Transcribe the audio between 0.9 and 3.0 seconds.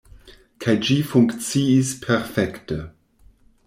funkciis perfekte.